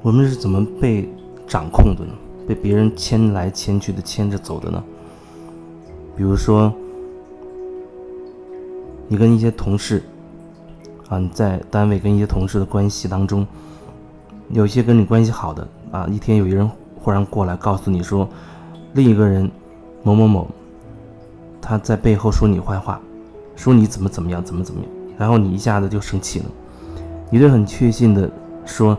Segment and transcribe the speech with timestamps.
[0.00, 1.08] 我们是怎么被
[1.46, 2.12] 掌控的呢？
[2.46, 4.82] 被别人牵来牵去的牵着走的呢？
[6.16, 6.72] 比如说，
[9.06, 10.02] 你跟一些同事
[11.08, 13.46] 啊，你在单位跟一些同事的关系当中，
[14.50, 16.70] 有一些跟你关系好的啊，一天有一人
[17.02, 18.28] 忽然过来告诉你说，
[18.94, 19.50] 另一个人
[20.02, 20.48] 某某某
[21.60, 23.00] 他在背后说你坏话，
[23.56, 26.46] 说你怎么怎么样，怎么怎么样，然后你一下子就生气了，
[27.30, 28.30] 你就很确信的
[28.64, 28.96] 说。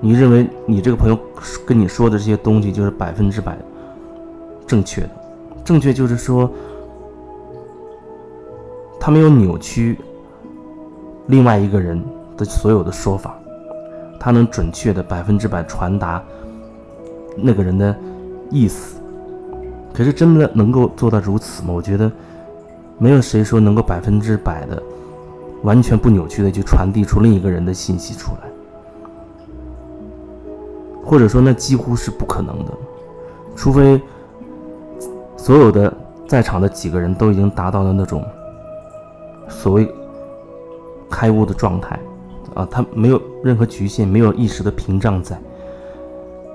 [0.00, 1.18] 你认为你这个朋友
[1.66, 3.56] 跟你说的这些东西就是百分之百
[4.66, 5.10] 正确的？
[5.64, 6.48] 正确就是说，
[9.00, 9.98] 他没有扭曲
[11.26, 12.00] 另外一个人
[12.36, 13.38] 的所有的说法，
[14.20, 16.22] 他能准确的百分之百传达
[17.36, 17.96] 那个人的
[18.50, 19.00] 意思。
[19.92, 21.72] 可是真的能够做到如此吗？
[21.72, 22.12] 我觉得
[22.98, 24.80] 没有谁说能够百分之百的
[25.62, 28.48] 完全不扭曲的去传递出另一个人的信息出来。
[31.06, 32.72] 或者说，那几乎是不可能的，
[33.54, 34.02] 除非
[35.36, 35.90] 所有的
[36.26, 38.24] 在场的几个人都已经达到了那种
[39.48, 39.88] 所谓
[41.08, 41.96] 开悟的状态，
[42.54, 45.40] 啊，他没有任何局限，没有意识的屏障在，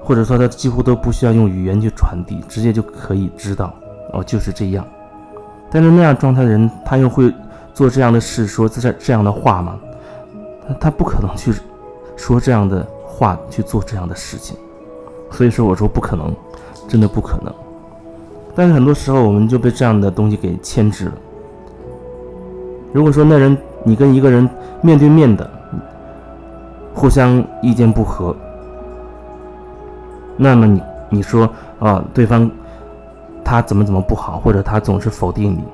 [0.00, 3.74] 或者说他几乎都不需要用语言去传递，直接就可以知道，
[4.12, 4.86] 哦，就是这样。
[5.68, 7.34] 但是那样状态的人，他又会
[7.74, 9.76] 做这样的事，说这这样的话吗？
[10.68, 11.52] 他他不可能去
[12.16, 12.86] 说这样的。
[13.16, 14.54] 话去做这样的事情，
[15.30, 16.30] 所以说我说不可能，
[16.86, 17.50] 真的不可能。
[18.54, 21.12] 但是很多时候我们就被这样的东西给牵制了。
[22.92, 24.48] 如果说那人你跟一个人
[24.82, 25.50] 面对面的，
[26.94, 28.36] 互相意见不合，
[30.36, 32.50] 那么你你说啊对方
[33.42, 35.64] 他怎么怎么不好，或者他总是否定你，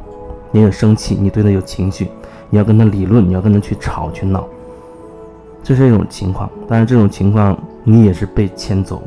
[0.53, 2.09] 你很生气，你对他有情绪，
[2.51, 4.45] 你要跟他理论，你要跟他去吵去闹。
[5.63, 9.03] 这是一种情况，但是这种情况你也是被牵走，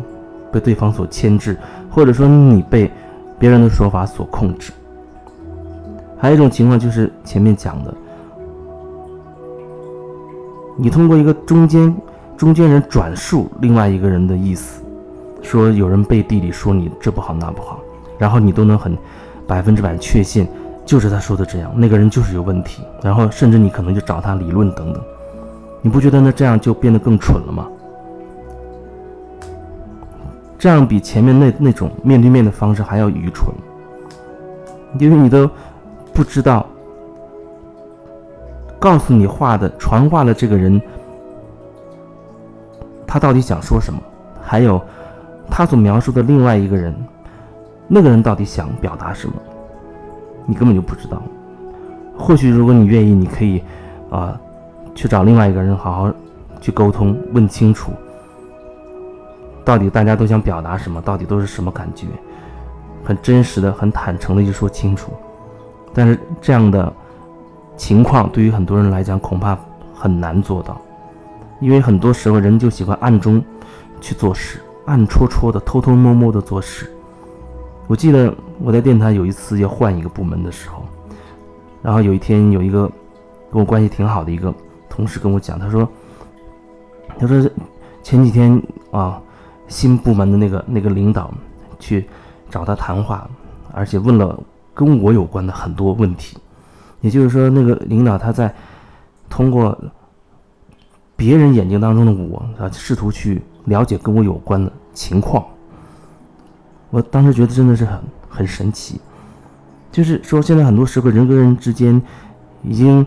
[0.52, 1.58] 被对方所牵制，
[1.90, 2.90] 或者说你被
[3.38, 4.72] 别人的说法所控制。
[6.18, 7.94] 还有一种情况就是前面讲的，
[10.78, 11.94] 你通过一个中间
[12.38, 14.82] 中间人转述另外一个人的意思，
[15.42, 17.80] 说有人背地里说你这不好那不好，
[18.18, 18.98] 然后你都能很
[19.46, 20.48] 百分之百确信
[20.86, 25.04] 就是他说的这样，那个人就是有问题，然后甚至你可能就找他理论等等。
[25.86, 27.68] 你不觉得那这样就变得更蠢了吗？
[30.58, 33.54] 这样比前面那那种面对面的方式还要愚蠢，
[34.98, 35.48] 因为你都
[36.12, 36.66] 不知道
[38.80, 40.82] 告诉你话的传话的这个人
[43.06, 44.00] 他到底想说什么，
[44.42, 44.82] 还有
[45.52, 46.96] 他所描述的另外一个人，
[47.88, 49.36] 那个人到底想表达什么，
[50.48, 51.22] 你根本就不知道。
[52.18, 53.62] 或许如果你愿意，你可以
[54.10, 54.42] 啊。
[54.96, 56.14] 去找另外一个人好好
[56.62, 57.92] 去沟通，问清楚，
[59.64, 62.08] 到底大家都想表达什么，到底都是什么感觉，
[63.04, 65.12] 很真实的、很坦诚的去说清楚。
[65.94, 66.92] 但是这样的
[67.78, 69.58] 情况对于很多人来讲恐怕
[69.94, 70.82] 很难做到，
[71.60, 73.44] 因为很多时候人就喜欢暗中
[74.00, 76.90] 去做事，暗戳戳的、偷偷摸摸的做事。
[77.88, 80.84] 我记得我在电台有一次要换一个部门的时候，
[81.82, 82.90] 然后有一天有一个
[83.52, 84.54] 跟我关系挺好的一个。
[84.96, 85.86] 同事跟我讲，他说
[87.20, 87.50] ：“他说
[88.02, 88.62] 前几天
[88.92, 89.22] 啊，
[89.68, 91.30] 新部门的那个那个领导
[91.78, 92.08] 去
[92.50, 93.30] 找他谈话，
[93.74, 94.42] 而且问了
[94.74, 96.38] 跟我有关的很多问题。
[97.02, 98.56] 也就是说，那个领导他在
[99.30, 99.78] 通过
[101.18, 105.46] 别人眼睛当中的我啊，试图去了解跟我有关的情况。
[106.90, 109.02] 我当时觉得真的是很很神奇，
[109.92, 112.02] 就是说现在很多时候人跟人之间
[112.64, 113.06] 已经。”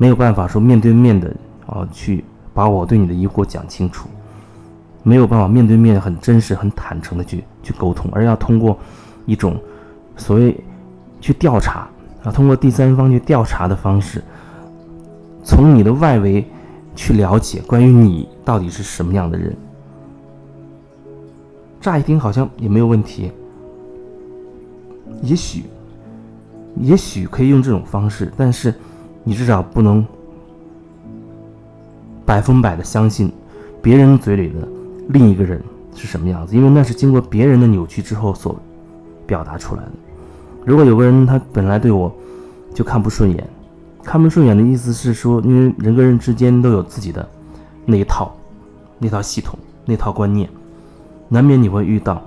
[0.00, 1.30] 没有办法说面对面的
[1.66, 2.24] 啊，去
[2.54, 4.08] 把我对你的疑惑讲清楚，
[5.02, 8.78] 没有办法面对面很真实、很坦诚的去去沟通，而要通过
[9.26, 9.60] 一种
[10.16, 10.58] 所谓
[11.20, 11.86] 去调查
[12.24, 14.24] 啊，通过第三方去调查的方式，
[15.44, 16.46] 从你的外围
[16.96, 19.54] 去了解关于你到底是什么样的人。
[21.78, 23.30] 乍一听好像也没有问题，
[25.20, 25.64] 也许
[26.78, 28.74] 也许可以用这种方式，但是。
[29.24, 30.04] 你至少不能
[32.24, 33.30] 百分百的相信
[33.82, 34.66] 别人嘴里的
[35.08, 35.62] 另一个人
[35.94, 38.58] 是什么样子，因为那是经过别人的扭曲之后所
[39.26, 39.90] 表达出来的。
[40.64, 42.12] 如果有个人他本来对我
[42.74, 43.48] 就看不顺眼，
[44.04, 47.28] 看不顺眼的意思是说，因为人跟人之间都有自己的
[47.84, 48.34] 那一套、
[48.98, 50.48] 那套系统、那套观念，
[51.28, 52.22] 难免你会遇到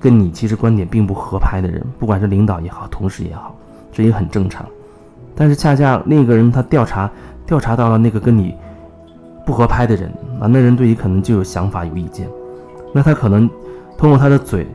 [0.00, 3.54] 跟你其实观点并不合拍的人，不管是领导也好，同事也好，
[3.92, 4.64] 这也很正常。
[5.34, 7.10] 但是恰恰另一个人他调查
[7.46, 8.54] 调查到了那个跟你
[9.44, 10.08] 不合拍的人
[10.40, 12.28] 啊，那人对你可能就有想法、有意见，
[12.92, 13.48] 那他可能
[13.98, 14.66] 通过他的嘴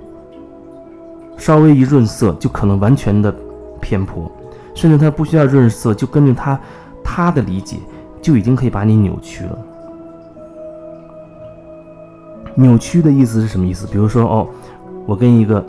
[1.38, 3.34] 稍微一润色，就可能完全的
[3.80, 4.30] 偏颇，
[4.76, 6.60] 甚至他不需要润色，就根据他
[7.04, 7.78] 他的理解，
[8.22, 9.58] 就已经可以把你扭曲了。
[12.56, 13.88] 扭曲的意思是什么意思？
[13.88, 14.48] 比如说，哦，
[15.06, 15.64] 我跟一个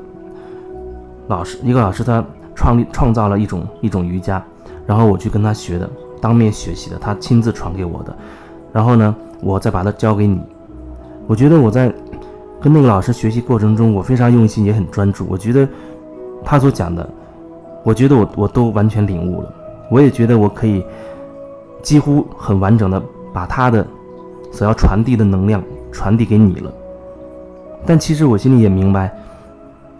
[1.29, 4.43] 老师，一个老师他创立创造了一种一种瑜伽，
[4.91, 5.89] 然后我去跟他学的，
[6.21, 8.13] 当面学习的，他亲自传给我的。
[8.73, 10.43] 然后呢，我再把它交给你。
[11.29, 11.95] 我觉得我在
[12.61, 15.25] 跟那个老师学习过程中，我非常用心，也很专注。
[15.31, 15.69] 我觉得
[16.45, 17.09] 他所讲的，
[17.85, 19.55] 我觉得我我都完全领悟了。
[19.93, 20.85] 我也觉得我可以
[21.83, 23.01] 几乎很完整的
[23.33, 23.87] 把他的
[24.51, 26.73] 所要传递的能量传递给你了。
[27.87, 29.17] 但其实我心里也明白，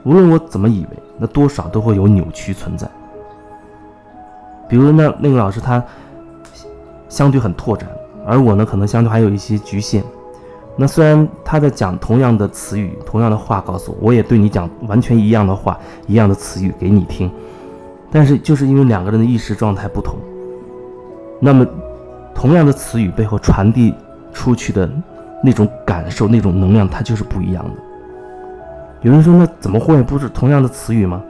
[0.03, 2.91] 无论我怎么以为，那多少都会有扭曲存在。
[4.71, 5.85] 比如那那个老师他
[7.11, 7.87] 相对很拓展。
[8.27, 10.05] 而我呢，可能相对还有一些局限。
[10.77, 15.77] 那虽然他在讲同样的词语、同样的话，告诉我，我也对你讲完全一样的话、
[16.07, 17.31] 一样的词语给你听，
[18.11, 20.17] 但是就是因为两个人的意识状态不同，
[21.41, 21.67] 那么
[22.35, 23.95] 同样的词语背后传递
[24.33, 24.89] 出去的
[25.43, 27.71] 那种感受、那种能量，它就是不一样的。
[29.01, 30.01] 有人说，那怎么会？
[30.03, 31.21] 不是同样的词语吗？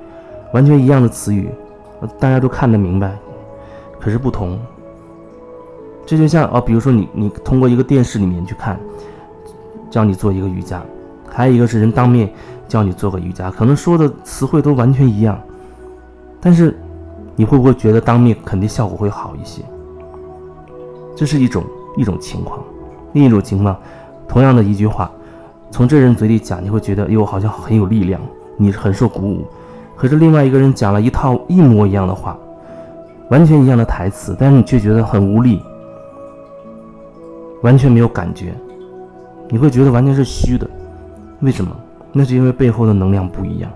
[0.52, 1.48] 完全一样的词语，
[2.19, 3.16] 大家都看得明白，
[4.00, 4.58] 可是不同。
[6.06, 8.81] 这就像哦，比如说你你通过一个电视里面去看，
[9.91, 10.82] 教你做一个瑜伽，
[11.29, 12.32] 还有一个是人当面
[12.67, 15.38] 教你做个瑜伽，可能说的词汇都完全一样，
[16.41, 16.76] 但是
[17.37, 19.62] 你会不会觉得当面肯定效果会好一些？
[21.14, 21.62] 这是一种
[21.96, 22.58] 一种情况，
[23.12, 23.76] 另一种情况，
[24.26, 25.08] 同样的一句话，
[25.70, 28.20] 从这人嘴里讲，你会觉得哟好像很有力量，
[28.56, 29.44] 你很受鼓舞，
[29.96, 32.37] 可是另外一个人讲了一套一模一样的话，
[33.31, 35.61] 完全一样的台词，但是你却觉得很无力。
[37.62, 38.55] 完全没有感觉，
[39.49, 40.67] 你会觉得完全是虚的，
[41.41, 41.77] 为什么？
[42.12, 43.71] 那是因为背后的能量不一样，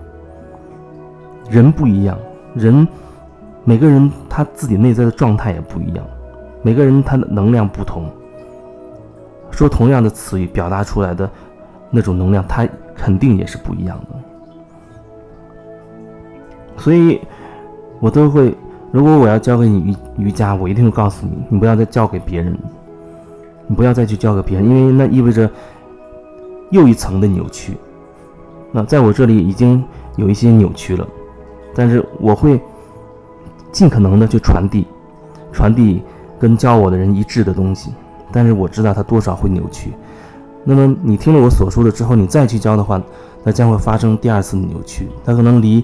[1.49, 2.17] 人不一样，
[2.55, 2.87] 人
[3.63, 6.03] 每个人他自己内在的状态也不一样，
[6.63, 8.09] 每个人他的能量不同，
[9.51, 11.29] 说同样的词语表达出来的
[11.91, 14.19] 那种能量，它肯定也是不一样的。
[16.77, 17.21] 所以，
[17.99, 18.53] 我都会，
[18.95, 19.79] 如果我要教给你
[20.17, 22.57] 瑜瑜伽，我一定会告诉你，你不要再教给别人。
[23.67, 25.51] 你不要再去教给别人，因为那意味着
[26.69, 27.73] 又一层的扭曲。
[28.71, 29.83] 那在我这里已经
[30.15, 31.05] 有一些扭曲了，
[31.75, 32.57] 但是我会
[33.69, 34.87] 尽可能的去传递，
[35.51, 36.01] 传递
[36.39, 37.91] 跟教我的人一致的东西。
[38.31, 39.91] 但是我知道它多少会扭曲。
[40.63, 43.01] 那么你听了我所说的之后，你再去教的话，
[43.43, 45.09] 那将会发生第二次扭曲。
[45.25, 45.83] 它可能离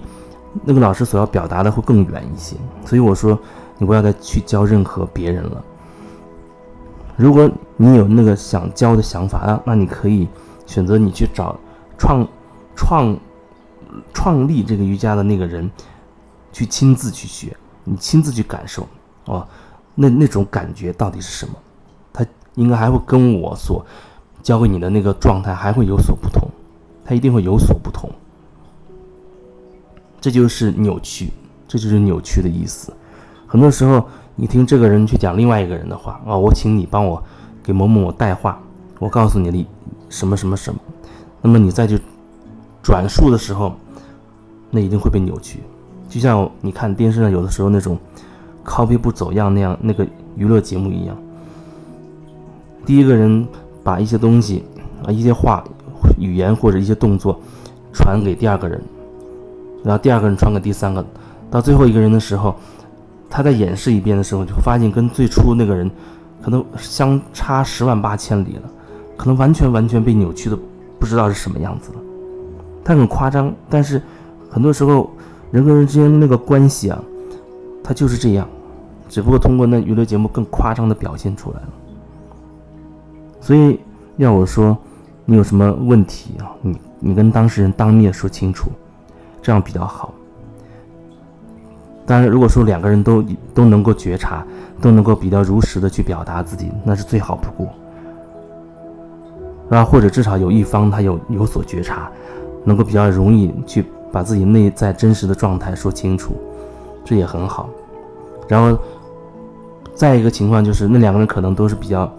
[0.64, 2.56] 那个老师所要表达的会更远一些。
[2.86, 3.38] 所以我说，
[3.78, 5.64] 你不要再去教任何别人了。
[7.16, 10.28] 如果你有那个想教的想法啊，那你可以
[10.66, 11.60] 选择你去找
[11.98, 12.28] 创
[12.76, 13.18] 创
[14.14, 15.70] 创立这个瑜伽的那个人，
[16.52, 18.88] 去亲自去学，你亲自去感受
[19.26, 19.48] 哦，
[19.94, 21.54] 那那种感觉到底是什么？
[22.14, 22.26] 他
[22.56, 23.86] 应该还会跟我所
[24.42, 26.50] 教给你的那个状态还会有所不同，
[27.06, 28.10] 他一定会有所不同。
[30.22, 31.30] 这就是扭曲，
[31.68, 32.94] 这就是扭曲的意思。
[33.46, 34.08] 很多时候。
[34.38, 37.22] 你听这个人去讲另外一个人的话啊，我请你帮我
[37.62, 38.58] 给某某某带话，
[38.98, 39.68] 我告诉你的
[40.10, 40.80] 什么什么什么，
[41.42, 42.00] 那么你再去
[42.82, 43.76] 转述的时候，
[44.72, 45.60] 那一定会被扭曲，
[46.10, 48.00] 就像你看电视上有的时候那种
[48.66, 51.16] copy 不走样那样那个娱乐节目一样，
[52.86, 53.46] 第一个人
[53.84, 54.64] 把一些东西
[55.06, 55.64] 啊一些话
[56.18, 57.40] 语言或者一些动作
[57.94, 58.82] 传给第二个人，
[59.84, 61.06] 然后第二个人传给第三个，
[61.50, 62.56] 到最后一个人的时候。
[63.34, 65.90] 他在演示一遍的时候，就发现跟最初那个人
[66.44, 68.64] 可能相差十万八千里了，
[69.16, 70.60] 可能完全完全被扭曲的
[71.00, 72.00] 不知道是什么样子了。
[72.84, 74.02] 他很夸张，但是
[74.50, 75.10] 很多时候
[75.50, 77.02] 人跟人之间的那个关系啊，
[77.82, 78.46] 他就是这样，
[79.08, 81.70] 只不过通过那娱乐节目更夸张的表现出来了。
[83.40, 83.80] 所以
[84.18, 84.78] 要我说，
[85.24, 86.52] 你有什么问题啊？
[86.62, 88.70] 你你跟当事人当面说清楚，
[89.42, 90.14] 这样比较好。
[92.06, 94.46] 当然，如果说两个人都都能够觉察，
[94.82, 97.70] 都能够比较如实的去表达自己，那是最好不过。
[99.70, 102.12] 啊，或者至少有一方他有有所觉察，
[102.66, 106.34] 能够比较容易去把自己内在真实的状态说清楚，
[107.06, 107.70] 这也很好。
[108.50, 108.78] 然后，
[109.94, 112.12] 再一个情况就是，那两个人可能都是比较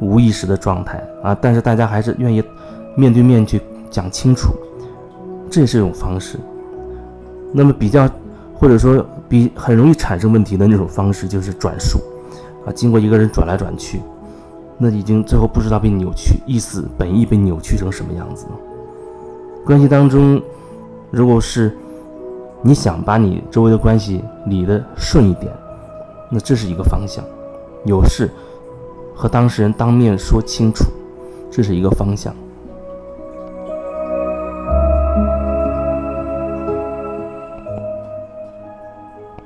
[0.00, 2.40] 无意识的状态啊，但是大家还是愿意
[2.94, 3.60] 面对面去
[3.90, 4.52] 讲清楚，
[5.50, 6.38] 这也是一种方式。
[7.52, 8.08] 那么比较。
[8.52, 11.98] 或者说，比很容易产生问题的那种方式就是转述，
[12.66, 14.02] 啊，经过一个人转来转去，
[14.76, 18.50] 那已经最后不知道被扭曲，意思本意被扭曲成什么样子了。
[19.64, 20.42] 关系当中，
[21.10, 21.74] 如果是
[22.60, 25.50] 你想把你周围的关系理得顺一点，
[26.30, 27.24] 那这是一个方向；
[27.86, 28.30] 有事
[29.14, 30.84] 和当事人当面说清楚，
[31.50, 32.36] 这是一个方向。